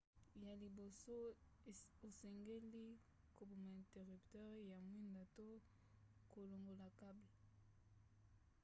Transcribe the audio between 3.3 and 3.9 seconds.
koboma